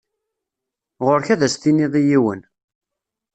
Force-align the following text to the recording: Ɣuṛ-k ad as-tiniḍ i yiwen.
Ɣuṛ-k 1.05 1.27
ad 1.33 1.41
as-tiniḍ 1.47 1.93
i 2.01 2.03
yiwen. 2.09 2.41